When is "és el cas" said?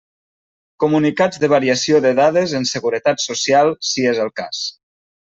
4.13-4.63